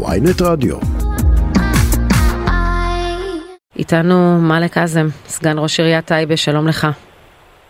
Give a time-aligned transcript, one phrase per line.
[0.00, 0.76] ויינט רדיו.
[3.78, 6.86] איתנו מאלק אזם, סגן ראש עיריית טייבה, שלום לך.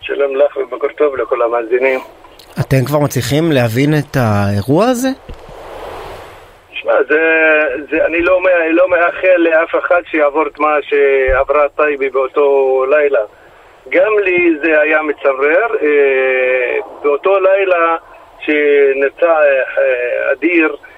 [0.01, 1.99] שלום לך ובוקר טוב לכל המאזינים.
[2.59, 5.09] אתם כבר מצליחים להבין את האירוע הזה?
[6.73, 7.21] שמע, זה,
[7.91, 13.21] זה, אני לא, לא מאחל לאף אחד שיעבור את מה שעברה טייבי באותו לילה.
[13.89, 15.67] גם לי זה היה מצמרר.
[15.81, 17.95] אה, באותו לילה
[18.39, 20.92] שנרצח אה, אדיר, אה,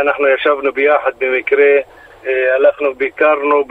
[0.00, 1.78] אנחנו ישבנו ביחד במקרה,
[2.26, 3.64] הלכנו, ביקרנו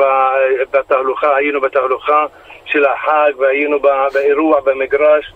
[0.72, 2.26] בתהלוכה, היינו בתהלוכה
[2.66, 3.80] של החג והיינו
[4.14, 5.34] באירוע במגרש.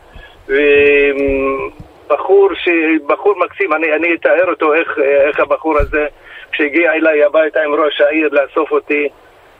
[2.08, 2.70] בחור, ש...
[3.08, 6.08] בחור מקסים, אני, אני אתאר אותו איך, איך הבחור הזה,
[6.52, 9.10] כשהגיע אליי הביתה עם ראש העיר לאסוף אותי,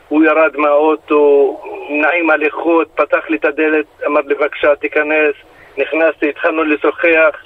[0.08, 1.56] הוא ירד מהאוטו,
[1.90, 5.34] נעים הליכות, פתח לי את הדלת, אמר לי בבקשה תיכנס,
[5.78, 7.36] נכנסתי, התחלנו לשוחח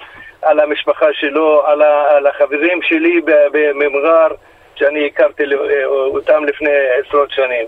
[0.42, 3.20] על המשפחה שלו, על, ה, על החברים שלי
[3.52, 4.28] בממגר,
[4.74, 5.42] שאני הכרתי
[5.86, 7.66] אותם לפני עשרות שנים.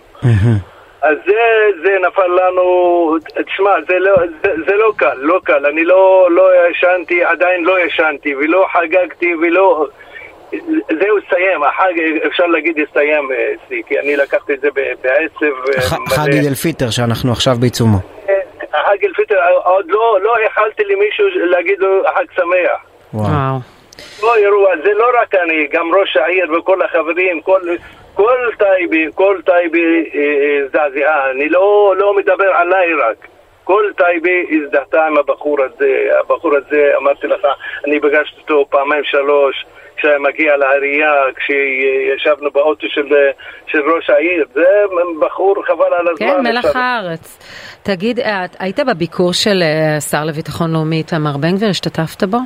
[1.03, 1.41] אז זה,
[1.85, 3.17] זה נפל לנו,
[3.47, 7.81] תשמע, זה לא, זה, זה לא קל, לא קל, אני לא, לא ישנתי, עדיין לא
[7.81, 9.87] ישנתי ולא חגגתי ולא...
[11.01, 11.93] זהו, הסתיים, החג,
[12.27, 13.29] אפשר להגיד, הסתיים
[13.65, 14.69] אצלי, כי אני לקחתי את זה
[15.03, 15.47] בעצב
[16.09, 17.99] חג עיד אל פיטר שאנחנו עכשיו בעיצומו.
[18.93, 22.81] חג אל פיטר, עוד לא, לא יכלתי למישהו להגיד לו חג שמח.
[23.15, 23.59] וואו.
[24.23, 27.61] לא אירוע, זה לא רק אני, גם ראש העיר וכל החברים, כל,
[28.15, 30.11] כל טייבה, כל טייבה
[30.73, 31.31] זועזעה.
[31.31, 33.27] אני לא, לא מדבר עליי רק.
[33.65, 36.09] כל טייבה הזדהתה עם הבחור הזה.
[36.21, 37.47] הבחור הזה, אמרתי לך,
[37.87, 39.65] אני פגשתי אותו פעמיים שלוש.
[40.03, 43.07] כשהיה מגיע לעירייה, כשישבנו באוטו של,
[43.67, 44.85] של ראש העיר, זה
[45.21, 46.27] בחור חבל על הזמן.
[46.27, 47.39] כן, מלח הארץ.
[47.83, 48.21] תגיד,
[48.59, 49.63] היית בביקור של
[49.97, 52.39] השר לביטחון לאומי איתמר בן גביר, השתתפת בו?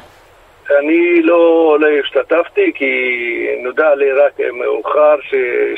[0.78, 2.90] אני לא, לא השתתפתי כי
[3.62, 5.34] נודע לי רק מאוחר ש,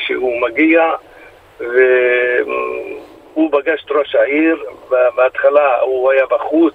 [0.07, 0.81] שהוא מגיע
[1.59, 4.63] והוא פגש את ראש העיר,
[5.15, 6.73] בהתחלה הוא היה בחוץ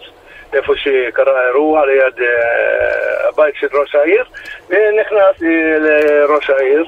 [0.55, 4.25] איפה שקרה האירוע ליד uh, הבית של ראש העיר
[4.69, 6.85] ונכנסתי לראש העיר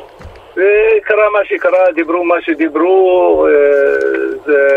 [0.52, 4.68] וקרה מה שקרה, דיברו מה שדיברו, uh, זה...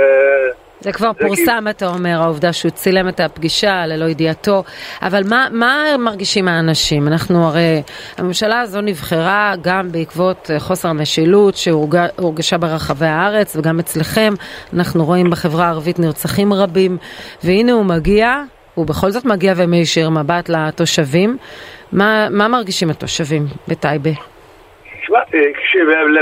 [0.82, 1.70] זה כבר זה פורסם, כי...
[1.70, 4.64] אתה אומר, העובדה שהוא צילם את הפגישה ללא ידיעתו,
[5.02, 7.08] אבל מה, מה מרגישים האנשים?
[7.08, 7.82] אנחנו הרי,
[8.18, 14.34] הממשלה הזו נבחרה גם בעקבות חוסר המשילות שהורגשה ברחבי הארץ וגם אצלכם,
[14.74, 16.98] אנחנו רואים בחברה הערבית נרצחים רבים,
[17.44, 18.44] והנה הוא מגיע,
[18.80, 21.38] הוא בכל זאת מגיע ומישיר מבט לתושבים.
[21.92, 24.10] מה, מה מרגישים התושבים בטייבה?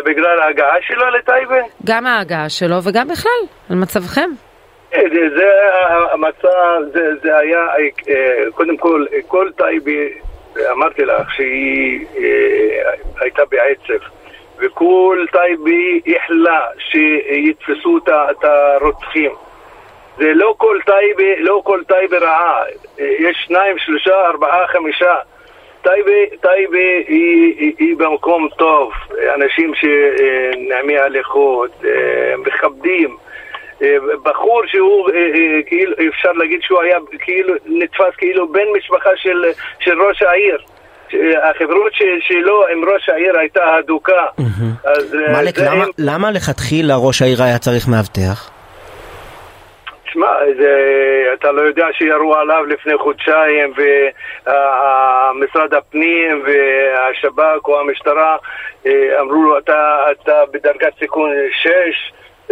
[0.05, 1.55] בגלל ההגעה שלו לטייבה?
[1.85, 4.29] גם ההגעה שלו וגם בכלל, על מצבכם.
[4.91, 5.49] זה, זה
[6.11, 7.65] המצב, זה, זה היה,
[8.53, 10.01] קודם כל, כל טייבה,
[10.71, 12.05] אמרתי לך שהיא
[13.21, 14.05] הייתה בעצב,
[14.59, 19.31] וכל טייבה ייחלה שיתפסו את הרוצחים.
[20.17, 22.63] זה לא כל טייבה, לא כל טייבה רעה,
[22.97, 25.15] יש שניים, שלושה, ארבעה, חמישה.
[25.81, 28.91] טייבה, טייבה היא, היא, היא במקום טוב,
[29.35, 31.83] אנשים שנעמי הליכות,
[32.37, 33.17] מכבדים.
[34.23, 35.09] בחור שהוא,
[35.65, 39.43] כאילו, אפשר להגיד שהוא היה כאילו, נתפס כאילו בן משפחה של,
[39.79, 40.57] של ראש העיר.
[41.43, 44.25] החברות שלו עם ראש העיר הייתה הדוקה.
[45.57, 48.56] למה, למה לכתחילה ראש העיר היה צריך מאבטח?
[50.57, 53.73] תשמע, אתה לא יודע שירו עליו לפני חודשיים
[54.45, 58.37] ומשרד הפנים והשב"כ או המשטרה
[59.19, 61.69] אמרו לו אתה, אתה בדרגת סיכון 6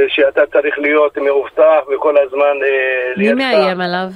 [0.07, 2.57] שאתה צריך להיות מאובטח וכל הזמן
[3.17, 4.07] מי מאיים עליו?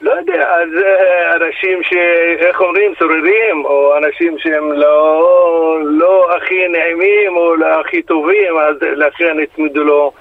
[0.00, 0.68] לא יודע, אז
[1.34, 1.92] אנשים ש...
[2.38, 2.94] איך אומרים?
[2.98, 9.84] סוררים, או אנשים שהם לא, לא הכי נעימים או לא הכי טובים, אז לכן הצמידו
[9.84, 10.12] לו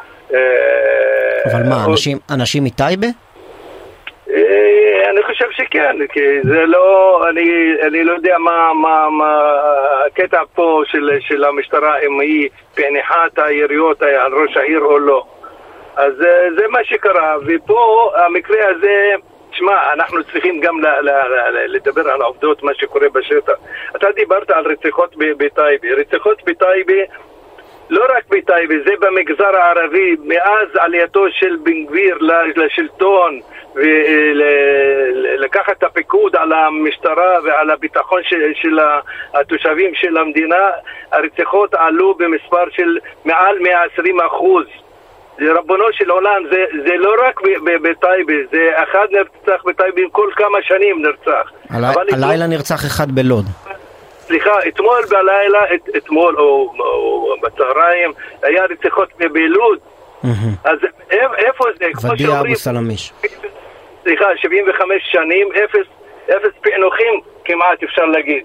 [1.45, 3.07] אבל מה, אנשים, אנשים מטייבה?
[5.09, 9.59] אני חושב שכן, כי זה לא, אני, אני לא יודע מה, מה, מה
[10.07, 15.25] הקטע פה של, של המשטרה, אם היא פענחה את היריות על ראש העיר או לא.
[15.95, 16.13] אז
[16.57, 19.11] זה מה שקרה, ופה המקרה הזה,
[19.51, 23.53] תשמע, אנחנו צריכים גם ל, ל, ל, לדבר על העובדות, מה שקורה בשטח.
[23.95, 25.87] אתה דיברת על רציחות בטייבה.
[25.97, 27.03] רציחות בטייבה
[27.91, 32.17] לא רק בטייבה, זה במגזר הערבי, מאז עלייתו של בן גביר
[32.55, 33.39] לשלטון
[33.75, 38.79] ולקחת את הפיקוד על המשטרה ועל הביטחון של, של
[39.33, 40.69] התושבים של המדינה,
[41.11, 44.65] הרציחות עלו במספר של מעל 120 אחוז.
[45.39, 51.01] רבונו של עולם, זה, זה לא רק בטייבה, זה אחד נרצח בטייבה כל כמה שנים
[51.01, 51.51] נרצח.
[52.11, 53.45] הלילה נרצח אחד בלוד.
[54.31, 58.11] סליחה, אתמול בלילה, את, אתמול או, או בצהריים,
[58.43, 59.79] היה רציחות בלוד.
[60.63, 60.79] אז
[61.37, 62.07] איפה זה?
[62.13, 63.13] ודיה אבו סלמיש.
[64.03, 65.87] סליחה, 75 שנים, אפס,
[66.25, 68.43] אפס פענוחים כמעט אפשר להגיד.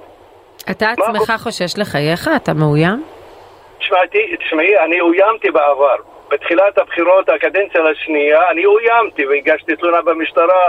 [0.70, 2.30] אתה עצמך חושש לחייך?
[2.36, 3.04] אתה מאוים?
[3.78, 5.96] תשמעי, תשמעי, אני אוימתי בעבר.
[6.30, 10.62] בתחילת הבחירות, הקדנציה השנייה, אני אוימתי והגשתי תלונה במשטרה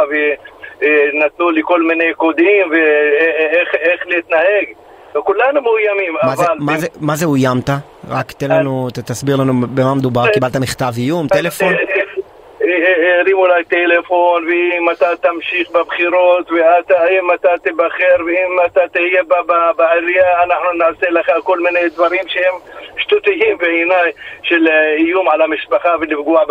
[0.80, 4.66] ונתנו לי כל מיני קודים ואיך להתנהג.
[5.16, 6.36] וכולנו מאוימים, מה אבל...
[6.36, 7.70] זה, מה, זה, מה זה אוימת?
[8.10, 11.74] רק תן לנו, תסביר לנו במה מדובר, קיבלת מכתב איום, טלפון?
[13.20, 19.24] הרימו אליי טלפון, ואם אתה תמשיך בבחירות, ואם אתה תיבחר, ואם אתה תהיה
[19.78, 22.54] בעירייה, אנחנו נעשה לך כל מיני דברים שהם
[22.98, 24.12] שטותיים בעיניי,
[24.44, 24.68] של
[24.98, 26.44] איום על המשפחה ולפגוע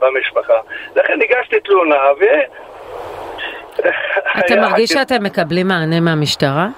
[0.00, 0.60] במשפחה.
[0.96, 2.24] לכן הגשתי תלונה, ו...
[4.38, 6.68] אתה מרגיש שאתם מקבלים מענה מהמשטרה?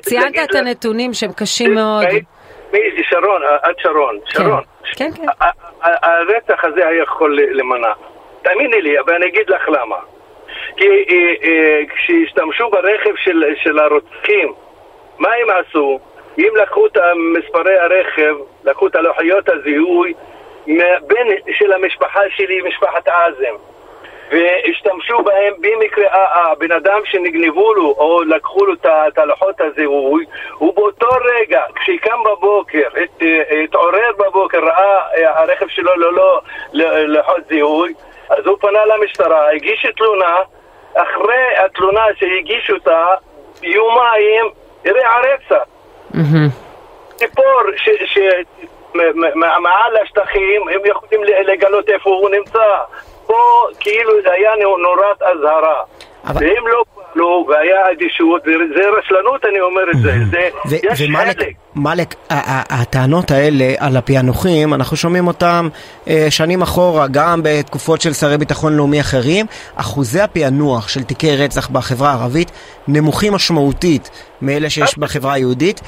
[0.00, 2.06] ציינת את הנתונים שהם קשים מאוד.
[2.72, 4.32] מי שרון, עד שרון, כן.
[4.32, 4.62] שרון.
[4.96, 5.26] כן, כן.
[5.80, 7.92] הרצח הזה היה יכול למנע.
[8.42, 9.96] תאמיני לי, אבל אני אגיד לך למה.
[10.76, 14.52] כי אה, אה, כשהשתמשו ברכב של, של הרוצחים,
[15.18, 15.98] מה הם עשו?
[16.38, 16.96] אם לקחו את
[17.38, 18.34] מספרי הרכב,
[18.64, 20.14] לקחו את הלוחיות הזיהוי,
[21.06, 23.54] בין של המשפחה שלי, משפחת עזם.
[24.30, 30.24] והשתמשו בהם במקרה, הבן אדם שנגנבו לו או לקחו לו את הלוחות הזיהוי,
[30.58, 33.22] הוא באותו רגע, כשקם בבוקר, הת,
[33.64, 36.40] התעורר בבוקר, ראה אה, הרכב שלו ללא
[37.06, 37.94] לוחות זיהוי,
[38.28, 40.36] אז הוא פנה למשטרה, הגיש תלונה,
[40.94, 43.06] אחרי התלונה שהגיש אותה,
[43.62, 44.46] יומיים,
[44.84, 45.64] הראה הרצח.
[47.16, 47.60] ציפור
[48.94, 52.64] שמעל השטחים, הם יכולים לגלות איפה הוא נמצא.
[53.26, 54.50] פה כאילו זה היה
[54.82, 55.82] נורת אזהרה.
[56.26, 56.44] אבל...
[56.44, 60.12] והם לא פעלו, והיה אדישות, וזה רשלנות אני אומר את זה,
[60.64, 61.52] זה יש חלק.
[61.76, 62.14] ומלק,
[62.70, 65.68] הטענות האלה על הפענוחים, אנחנו שומעים אותם
[66.08, 69.46] אה, שנים אחורה, גם בתקופות של שרי ביטחון לאומי אחרים,
[69.76, 72.50] אחוזי הפענוח של תיקי רצח בחברה הערבית
[72.88, 74.10] נמוכים משמעותית
[74.42, 75.80] מאלה שיש בחברה היהודית.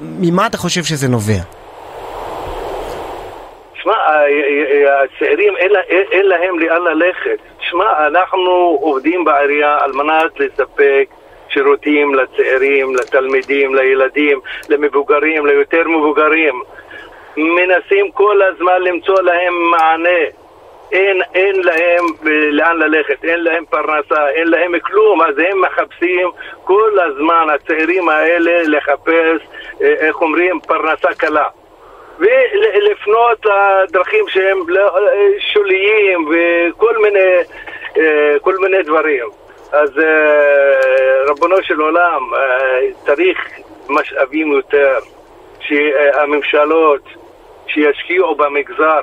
[0.00, 1.42] ממה אתה חושב שזה נובע?
[3.82, 3.94] שמע,
[4.86, 5.56] הצעירים
[6.10, 7.38] אין להם לאן ללכת.
[7.60, 11.08] שמע, אנחנו עובדים בעירייה על מנת לספק
[11.48, 16.62] שירותים לצעירים, לתלמידים, לילדים, למבוגרים, ליותר מבוגרים.
[17.36, 20.20] מנסים כל הזמן למצוא להם מענה.
[20.92, 22.04] אין, אין להם
[22.50, 26.30] לאן ללכת, אין להם פרנסה, אין להם כלום, אז הם מחפשים
[26.64, 29.40] כל הזמן, הצעירים האלה, לחפש,
[29.82, 31.44] אה, איך אומרים, פרנסה קלה.
[32.18, 34.98] ולפנות לדרכים שהם לא,
[35.52, 37.28] שוליים וכל מיני,
[37.98, 39.24] אה, כל מיני דברים.
[39.72, 43.38] אז אה, רבונו של עולם, אה, צריך
[43.88, 44.98] משאבים יותר,
[45.60, 47.02] שהממשלות
[47.66, 49.00] שישקיעו במגזר,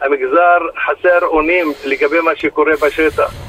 [0.00, 3.43] המגזר חסר אונים לגבי מה שקורה בשטח.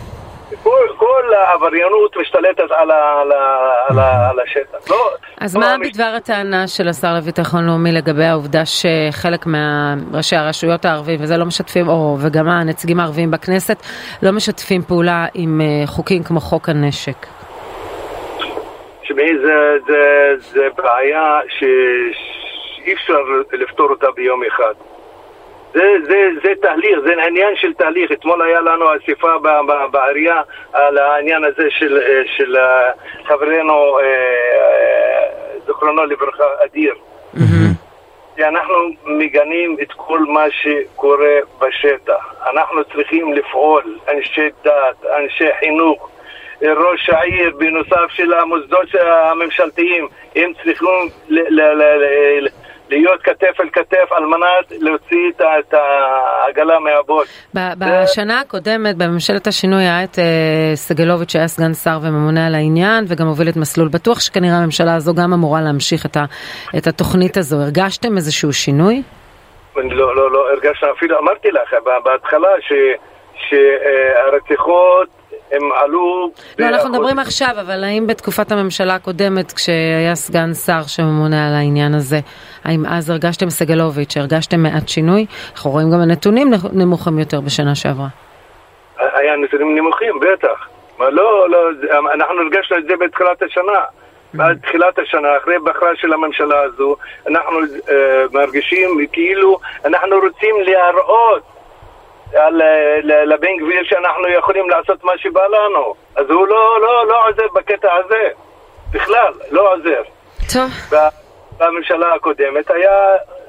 [0.63, 4.92] כל, כל העבריינות משתלטת על, ה, על, ה, על, ה, על השטח.
[4.92, 5.09] לא,
[5.42, 5.92] אז לא מה המש...
[5.92, 11.88] בדבר הטענה של השר לביטחון לאומי לגבי העובדה שחלק מהראשי הרשויות הערבים, וזה לא משתפים,
[11.88, 13.77] או וגם הנציגים הערבים בכנסת,
[14.24, 17.25] לא משתפים פעולה עם uh, חוקים כמו חוק הנשק?
[19.01, 23.21] תשמעי, זה, זה, זה בעיה שאי אפשר
[23.54, 24.94] לפתור אותה ביום אחד.
[25.74, 28.12] זה, זה, זה תהליך, זה עניין של תהליך.
[28.12, 29.28] אתמול היה לנו אסיפה
[29.92, 30.42] בעירייה
[30.74, 32.00] על העניין הזה של,
[32.38, 32.56] של
[33.26, 36.94] חברנו, אה, אה, זכרונו לברכה, אדיר.
[38.40, 42.34] אנחנו מגנים את כל מה שקורה בשטח.
[42.52, 46.10] אנחנו צריכים לפעול, אנשי דת, אנשי חינוך,
[46.62, 51.10] ראש העיר, בנוסף של המוסדות הממשלתיים, הם צריכים
[52.95, 57.28] להיות כתף אל כתף על מנת להוציא את העגלה מהבוט.
[57.78, 63.28] בשנה הקודמת בממשלת השינוי היה את אה, סגלוביץ' שהיה סגן שר וממונה על העניין וגם
[63.28, 66.06] הוביל את מסלול בטוח שכנראה הממשלה הזו גם אמורה להמשיך
[66.78, 67.56] את התוכנית הזו.
[67.61, 69.02] הרגשתם איזשהו שינוי?
[69.75, 71.73] לא, לא, לא הרגשנו, אפילו אמרתי לך
[72.04, 72.49] בהתחלה
[73.37, 75.15] שהרציחות
[75.52, 76.31] הם עלו...
[76.59, 81.94] לא, אנחנו מדברים עכשיו, אבל האם בתקופת הממשלה הקודמת, כשהיה סגן שר שממונה על העניין
[81.94, 82.19] הזה,
[82.64, 85.25] האם אז הרגשתם סגלוביץ', הרגשתם מעט שינוי?
[85.54, 88.07] אנחנו רואים גם הנתונים נמוכים יותר בשנה שעברה.
[88.99, 90.68] היה נתונים נמוכים, בטח.
[90.99, 91.57] לא, לא,
[92.14, 93.80] אנחנו הרגשנו את זה בתחילת השנה.
[94.33, 96.95] בעד תחילת השנה, אחרי בחרה של הממשלה הזו,
[97.28, 97.92] אנחנו uh,
[98.33, 101.44] מרגישים כאילו אנחנו רוצים להראות
[103.25, 105.94] לבן גביר שאנחנו יכולים לעשות מה שבא לנו.
[106.15, 108.30] אז הוא לא, לא, לא עוזב בקטע הזה.
[108.92, 110.01] בכלל, לא עוזר.
[110.54, 110.97] טוב.
[111.59, 112.92] בממשלה הקודמת היה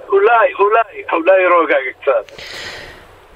[0.08, 2.42] אולי, אולי, אולי רוגע קצת.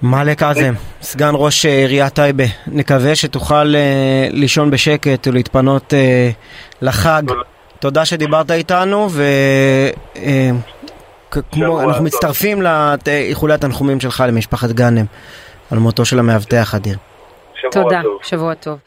[0.03, 6.31] מאלק עזם, סגן ראש עיריית טייבה, נקווה שתוכל אה, לישון בשקט ולהתפנות אה,
[6.83, 7.23] לחג.
[7.79, 9.09] תודה שדיברת איתנו,
[11.57, 15.05] ואנחנו מצטרפים לאיחולי התנחומים שלך למשפחת גאנם
[15.71, 16.99] על מותו של המאבטח אדיר.
[17.73, 18.79] תודה, שבוע טוב.